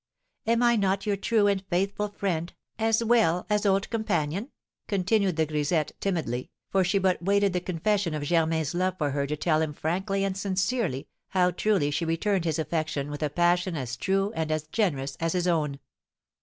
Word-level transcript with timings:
Am 0.47 0.63
I 0.63 0.75
not 0.77 1.05
your 1.05 1.15
true 1.15 1.45
and 1.45 1.63
faithful 1.69 2.07
friend 2.09 2.51
as 2.79 3.03
well 3.03 3.45
as 3.51 3.67
old 3.67 3.87
companion?" 3.91 4.49
continued 4.87 5.35
the 5.35 5.45
grisette, 5.45 5.91
timidly, 5.99 6.49
for 6.71 6.83
she 6.83 6.97
but 6.97 7.21
waited 7.21 7.53
the 7.53 7.61
confession 7.61 8.15
of 8.15 8.23
Germain's 8.23 8.73
love 8.73 8.97
for 8.97 9.11
her 9.11 9.27
to 9.27 9.37
tell 9.37 9.61
him 9.61 9.73
frankly 9.73 10.23
and 10.23 10.35
sincerely 10.35 11.07
how 11.27 11.51
truly 11.51 11.91
she 11.91 12.03
returned 12.05 12.45
his 12.45 12.57
affection 12.57 13.11
with 13.11 13.21
a 13.21 13.29
passion 13.29 13.75
as 13.75 13.95
true 13.95 14.33
and 14.35 14.51
as 14.51 14.63
generous 14.65 15.17
as 15.19 15.33
his 15.33 15.45
own. 15.47 15.79